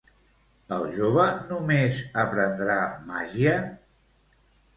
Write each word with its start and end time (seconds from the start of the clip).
El 0.77 0.85
jove 0.95 1.25
només 1.49 1.99
aprendrà 2.23 2.79
màgia? 3.13 3.55